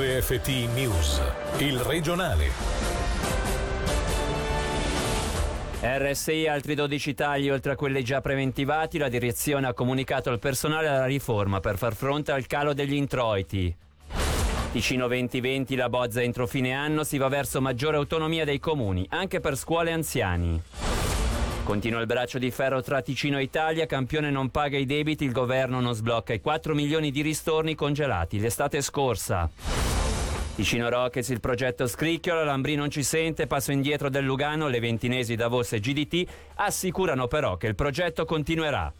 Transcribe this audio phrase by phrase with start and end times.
[0.00, 1.20] RFT News,
[1.58, 2.46] il regionale.
[5.80, 10.86] RSI altri 12 tagli oltre a quelli già preventivati, la direzione ha comunicato al personale
[10.86, 13.74] la riforma per far fronte al calo degli introiti.
[14.70, 19.40] Ticino 2020 la bozza entro fine anno si va verso maggiore autonomia dei comuni, anche
[19.40, 20.62] per scuole e anziani.
[21.68, 25.32] Continua il braccio di ferro tra Ticino e Italia, campione non paga i debiti, il
[25.32, 29.50] governo non sblocca i 4 milioni di ristorni congelati l'estate scorsa.
[30.54, 35.36] Ticino Rockets, il progetto Scricchiola, Lambri non ci sente, passo indietro del Lugano, le ventinesi
[35.36, 38.90] Davos e GDT assicurano però che il progetto continuerà.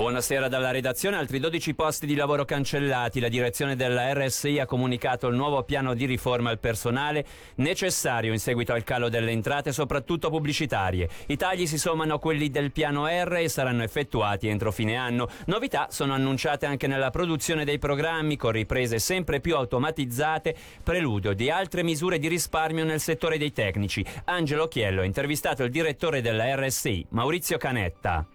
[0.00, 3.20] Buonasera dalla redazione, altri 12 posti di lavoro cancellati.
[3.20, 7.22] La direzione della RSI ha comunicato il nuovo piano di riforma al personale
[7.56, 11.06] necessario in seguito al calo delle entrate, soprattutto pubblicitarie.
[11.26, 15.28] I tagli si sommano a quelli del piano R e saranno effettuati entro fine anno.
[15.44, 21.50] Novità sono annunciate anche nella produzione dei programmi con riprese sempre più automatizzate, preludio di
[21.50, 24.02] altre misure di risparmio nel settore dei tecnici.
[24.24, 28.26] Angelo Chiello ha intervistato il direttore della RSI, Maurizio Canetta.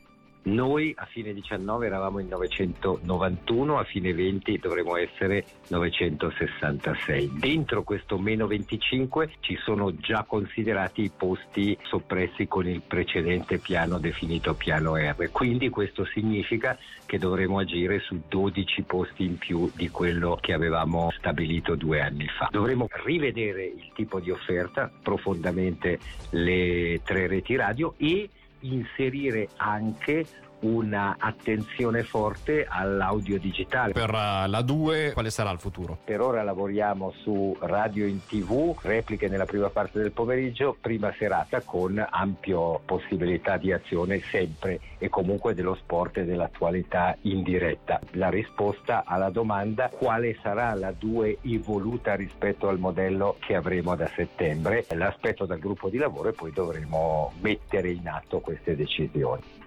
[0.46, 7.32] Noi a fine 19 eravamo in 991, a fine 20 dovremo essere 966.
[7.40, 13.98] Dentro questo meno 25 ci sono già considerati i posti soppressi con il precedente piano
[13.98, 15.32] definito piano R.
[15.32, 21.12] Quindi questo significa che dovremo agire su 12 posti in più di quello che avevamo
[21.18, 22.50] stabilito due anni fa.
[22.52, 25.98] Dovremo rivedere il tipo di offerta, profondamente
[26.32, 28.30] le tre reti radio e
[28.74, 30.26] inserire anche
[30.66, 33.94] una attenzione forte all'audio digitale.
[33.94, 35.98] Per uh, la 2 quale sarà il futuro?
[36.04, 41.62] Per ora lavoriamo su radio in tv, repliche nella prima parte del pomeriggio, prima serata
[41.62, 48.00] con ampio possibilità di azione sempre e comunque dello sport e dell'attualità in diretta.
[48.12, 54.10] La risposta alla domanda quale sarà la 2 evoluta rispetto al modello che avremo da
[54.16, 59.64] settembre, l'aspetto dal gruppo di lavoro e poi dovremo mettere in atto queste decisioni.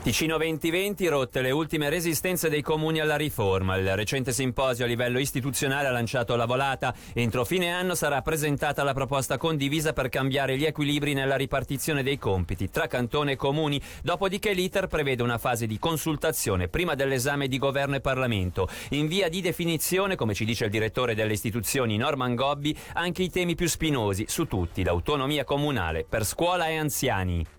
[0.00, 3.76] Ticino 2020 rotte le ultime resistenze dei comuni alla riforma.
[3.76, 6.94] Il recente simposio a livello istituzionale ha lanciato la volata.
[7.12, 12.16] Entro fine anno sarà presentata la proposta condivisa per cambiare gli equilibri nella ripartizione dei
[12.16, 13.82] compiti tra cantone e comuni.
[14.02, 18.68] Dopodiché l'iter prevede una fase di consultazione prima dell'esame di governo e Parlamento.
[18.90, 23.30] In via di definizione, come ci dice il direttore delle istituzioni Norman Gobbi, anche i
[23.30, 27.57] temi più spinosi su tutti, l'autonomia comunale per scuola e anziani.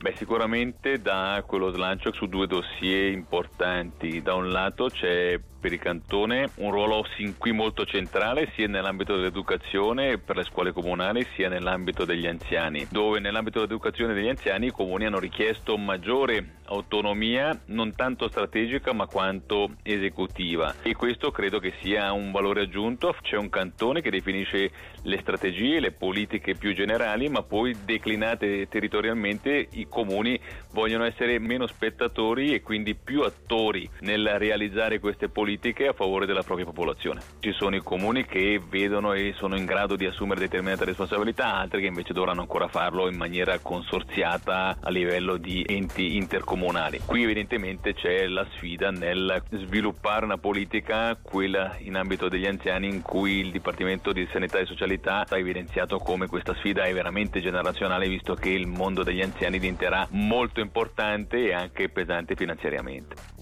[0.00, 4.22] Beh, sicuramente dà quello slancio su due dossier importanti.
[4.22, 9.14] Da un lato c'è per il cantone un ruolo sin qui molto centrale sia nell'ambito
[9.14, 14.70] dell'educazione per le scuole comunali sia nell'ambito degli anziani, dove nell'ambito dell'educazione degli anziani i
[14.70, 21.74] comuni hanno richiesto maggiore autonomia non tanto strategica ma quanto esecutiva e questo credo che
[21.82, 23.14] sia un valore aggiunto.
[23.20, 24.70] C'è un cantone che definisce
[25.02, 30.40] le strategie, le politiche più generali ma poi declinate territorialmente i comuni
[30.72, 35.49] vogliono essere meno spettatori e quindi più attori nel realizzare queste politiche
[35.88, 37.20] a favore della propria popolazione.
[37.40, 41.80] Ci sono i comuni che vedono e sono in grado di assumere determinate responsabilità, altri
[41.80, 47.00] che invece dovranno ancora farlo in maniera consorziata a livello di enti intercomunali.
[47.04, 53.02] Qui evidentemente c'è la sfida nel sviluppare una politica, quella in ambito degli anziani, in
[53.02, 58.08] cui il Dipartimento di Sanità e Socialità ha evidenziato come questa sfida è veramente generazionale,
[58.08, 63.39] visto che il mondo degli anziani diventerà molto importante e anche pesante finanziariamente.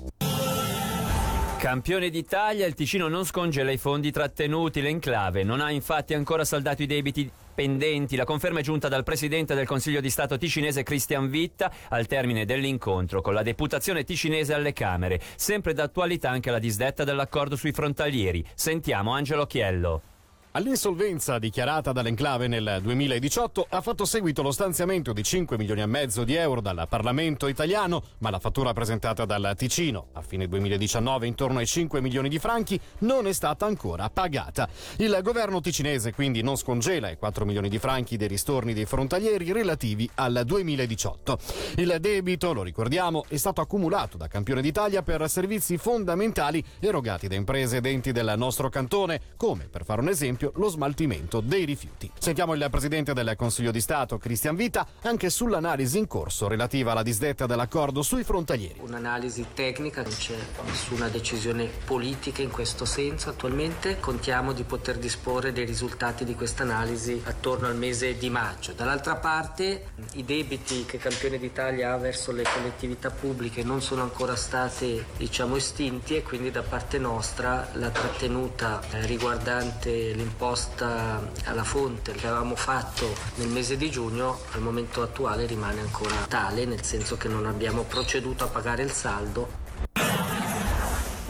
[1.59, 6.85] Campione d'Italia, il Ticino non scongela i fondi trattenuti, l'enclave non ha infatti ancora saldato
[6.85, 8.15] i debiti pendenti.
[8.15, 12.45] La conferma è giunta dal presidente del Consiglio di Stato ticinese Christian Vitta al termine
[12.45, 15.21] dell'incontro con la deputazione ticinese alle Camere.
[15.35, 18.47] Sempre d'attualità anche la disdetta dell'accordo sui frontalieri.
[18.55, 20.03] Sentiamo Angelo Chiello.
[20.53, 26.25] All'insolvenza dichiarata dall'enclave nel 2018 ha fatto seguito lo stanziamento di 5 milioni e mezzo
[26.25, 31.59] di euro dal Parlamento italiano, ma la fattura presentata dal Ticino a fine 2019 intorno
[31.59, 34.71] ai 5 milioni di franchi non è stata ancora pagata.
[34.97, 39.53] Il governo ticinese quindi non scongela i 4 milioni di franchi dei ristorni dei frontalieri
[39.53, 41.39] relativi al 2018.
[41.77, 47.35] Il debito, lo ricordiamo, è stato accumulato da campione d'Italia per servizi fondamentali erogati da
[47.35, 51.65] imprese ed enti del nostro cantone, come per fare un esempio esempio lo smaltimento dei
[51.65, 52.11] rifiuti.
[52.19, 57.03] Sentiamo il Presidente del Consiglio di Stato, Cristian Vita, anche sull'analisi in corso relativa alla
[57.03, 58.81] disdetta dell'accordo sui frontalieri.
[58.81, 63.99] Un'analisi tecnica, non c'è nessuna decisione politica in questo senso attualmente.
[63.99, 68.73] Contiamo di poter disporre dei risultati di questa analisi attorno al mese di maggio.
[68.73, 74.37] Dall'altra parte i debiti che Campione d'Italia ha verso le collettività pubbliche non sono ancora
[74.37, 82.13] stati diciamo estinti e quindi da parte nostra la trattenuta eh, riguardante l'imposta alla fonte.
[82.13, 87.17] Che avevamo fatto nel mese di giugno al momento attuale rimane ancora tale, nel senso
[87.17, 89.67] che non abbiamo proceduto a pagare il saldo.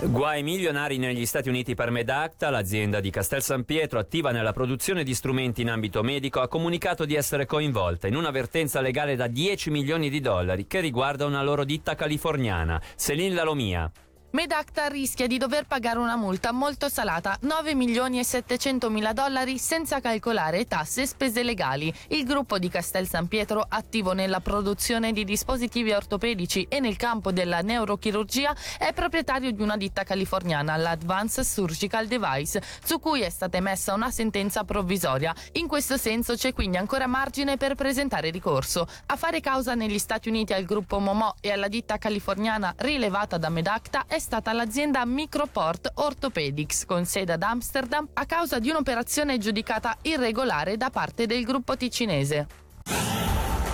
[0.00, 5.02] Guai milionari negli Stati Uniti per Medacta, l'azienda di Castel San Pietro attiva nella produzione
[5.02, 9.70] di strumenti in ambito medico, ha comunicato di essere coinvolta in un'avvertenza legale da 10
[9.70, 13.90] milioni di dollari che riguarda una loro ditta californiana, Selin Lalomia.
[14.30, 19.56] Medacta rischia di dover pagare una multa molto salata, 9 milioni e 700 mila dollari
[19.56, 21.90] senza calcolare tasse e spese legali.
[22.08, 27.32] Il gruppo di Castel San Pietro, attivo nella produzione di dispositivi ortopedici e nel campo
[27.32, 33.56] della neurochirurgia, è proprietario di una ditta californiana, l'Advanced Surgical Device, su cui è stata
[33.56, 35.34] emessa una sentenza provvisoria.
[35.52, 38.86] In questo senso c'è quindi ancora margine per presentare ricorso.
[39.06, 43.48] A fare causa negli Stati Uniti al gruppo Momo e alla ditta californiana rilevata da
[43.48, 49.96] Medacta è stata l'azienda Microport Orthopedics con sede ad Amsterdam a causa di un'operazione giudicata
[50.02, 52.46] irregolare da parte del gruppo ticinese.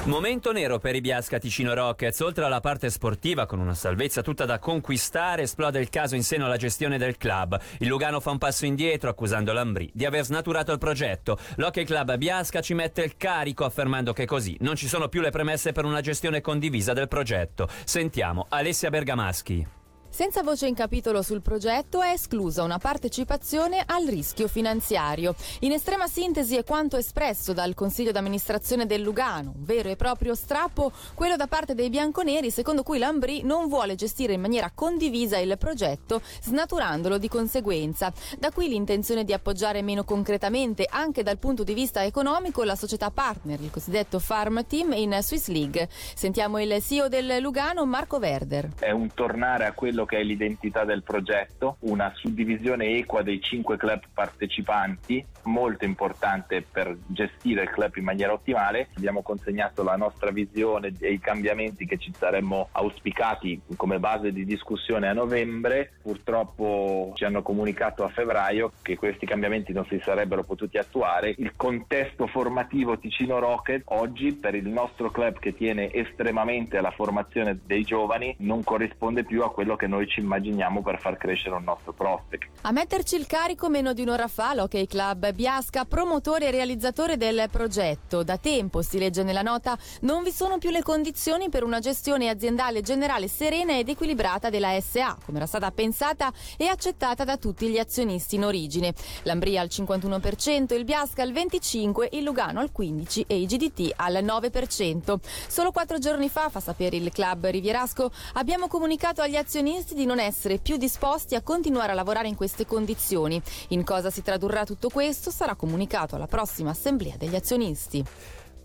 [0.05, 2.21] Momento nero per i Biasca Ticino Rockets.
[2.21, 6.45] Oltre alla parte sportiva, con una salvezza tutta da conquistare, esplode il caso in seno
[6.45, 7.59] alla gestione del club.
[7.79, 11.39] Il Lugano fa un passo indietro, accusando l'Ambrì di aver snaturato il progetto.
[11.57, 15.31] L'Hockey Club Biasca ci mette il carico, affermando che così non ci sono più le
[15.31, 17.67] premesse per una gestione condivisa del progetto.
[17.85, 19.84] Sentiamo Alessia Bergamaschi.
[20.15, 25.35] Senza voce in capitolo sul progetto è esclusa una partecipazione al rischio finanziario.
[25.63, 30.37] In estrema sintesi è quanto espresso dal Consiglio d'amministrazione del Lugano, un vero e proprio
[30.37, 35.39] strappo, quello da parte dei bianconeri secondo cui l'Ambrì non vuole gestire in maniera condivisa
[35.39, 38.13] il progetto, snaturandolo di conseguenza.
[38.39, 43.11] Da qui l'intenzione di appoggiare meno concretamente, anche dal punto di vista economico, la società
[43.11, 45.89] partner, il cosiddetto Farm Team in Swiss League.
[45.91, 48.75] Sentiamo il CEO del Lugano, Marco Verder.
[48.79, 53.77] È un tornare a quello che è l'identità del progetto, una suddivisione equa dei cinque
[53.77, 58.89] club partecipanti, molto importante per gestire il club in maniera ottimale.
[58.97, 64.45] Abbiamo consegnato la nostra visione e i cambiamenti che ci saremmo auspicati come base di
[64.45, 65.93] discussione a novembre.
[66.03, 71.35] Purtroppo ci hanno comunicato a febbraio che questi cambiamenti non si sarebbero potuti attuare.
[71.39, 77.59] Il contesto formativo Ticino Rocket oggi per il nostro club che tiene estremamente alla formazione
[77.65, 81.63] dei giovani non corrisponde più a quello che noi ci immaginiamo per far crescere un
[81.63, 82.49] nostro prospect.
[82.63, 87.47] A metterci il carico meno di un'ora fa l'Hockey Club Biasca, promotore e realizzatore del
[87.51, 88.25] progetto.
[88.25, 92.29] Da tempo, si legge nella nota, non vi sono più le condizioni per una gestione
[92.29, 97.69] aziendale generale serena ed equilibrata della SA, come era stata pensata e accettata da tutti
[97.69, 98.93] gli azionisti in origine.
[99.23, 104.15] L'Ambria al 51%, il Biasca al 25%, il Lugano al 15% e i GDT al
[104.15, 105.19] 9%.
[105.47, 110.07] Solo quattro giorni fa, fa sapere il club rivierasco, abbiamo comunicato agli azionisti azionisti di
[110.07, 113.41] non essere più disposti a continuare a lavorare in queste condizioni.
[113.69, 118.05] In cosa si tradurrà tutto questo sarà comunicato alla prossima assemblea degli azionisti.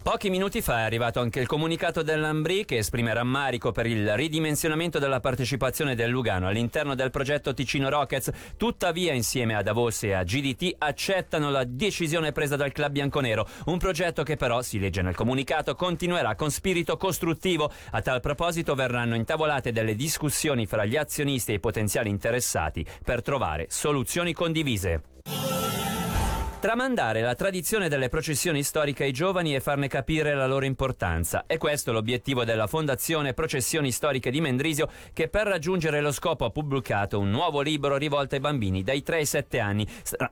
[0.01, 4.97] Pochi minuti fa è arrivato anche il comunicato dell'Ambri che esprime rammarico per il ridimensionamento
[4.97, 8.31] della partecipazione del Lugano all'interno del progetto Ticino Rockets.
[8.55, 13.45] Tuttavia, insieme a Davos e a GDT, accettano la decisione presa dal club bianconero.
[13.65, 17.69] Un progetto che però, si legge nel comunicato, continuerà con spirito costruttivo.
[17.91, 23.21] A tal proposito verranno intavolate delle discussioni fra gli azionisti e i potenziali interessati per
[23.21, 25.18] trovare soluzioni condivise.
[26.59, 31.45] Tramandare la tradizione delle processioni storiche ai giovani e farne capire la loro importanza.
[31.47, 36.49] E questo l'obiettivo della Fondazione Processioni Storiche di Mendrisio che per raggiungere lo scopo ha
[36.49, 39.87] pubblicato un nuovo libro rivolto ai bambini dai 3 ai 7 anni.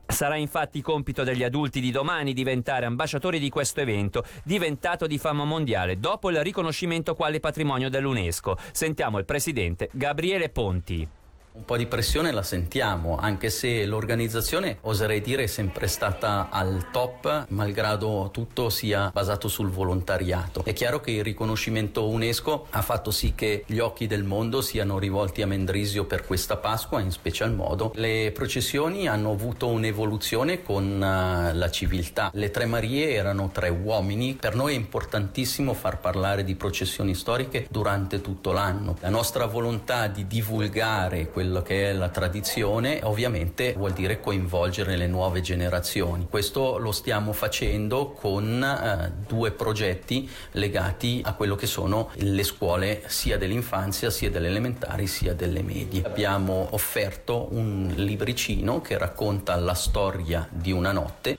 [0.06, 5.44] Sarà infatti compito degli adulti di domani diventare ambasciatori di questo evento, diventato di fama
[5.44, 8.58] mondiale dopo il riconoscimento quale patrimonio dell'UNESCO.
[8.70, 11.08] Sentiamo il presidente Gabriele Ponti.
[11.50, 16.86] Un po' di pressione la sentiamo, anche se l'organizzazione, oserei dire, è sempre stata al
[16.92, 20.62] top, malgrado tutto sia basato sul volontariato.
[20.64, 24.98] È chiaro che il riconoscimento UNESCO ha fatto sì che gli occhi del mondo siano
[24.98, 27.90] rivolti a Mendrisio per questa Pasqua, in special modo.
[27.96, 32.30] Le processioni hanno avuto un'evoluzione con uh, la civiltà.
[32.34, 34.34] Le Tre Marie erano tre uomini.
[34.34, 38.96] Per noi è importantissimo far parlare di processioni storiche durante tutto l'anno.
[39.00, 45.06] La nostra volontà di divulgare quello che è la tradizione, ovviamente vuol dire coinvolgere le
[45.06, 46.26] nuove generazioni.
[46.28, 53.04] Questo lo stiamo facendo con eh, due progetti legati a quello che sono le scuole
[53.06, 56.02] sia dell'infanzia, sia delle elementari, sia delle medie.
[56.04, 61.38] Abbiamo offerto un libricino che racconta la storia di una notte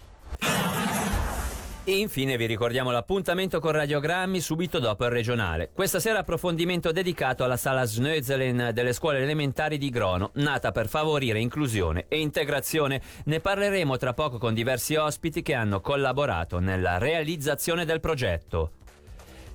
[1.90, 5.72] e infine vi ricordiamo l'appuntamento con radiogrammi subito dopo il regionale.
[5.74, 11.40] Questa sera approfondimento dedicato alla sala Snözelen delle scuole elementari di Grono, nata per favorire
[11.40, 13.02] inclusione e integrazione.
[13.26, 18.72] Ne parleremo tra poco con diversi ospiti che hanno collaborato nella realizzazione del progetto.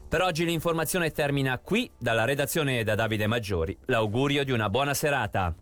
[0.08, 3.78] Per oggi l'informazione termina qui, dalla redazione da Davide Maggiori.
[3.86, 5.54] L'augurio di una buona serata.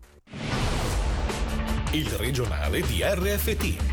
[1.91, 3.92] Il regionale di RFT,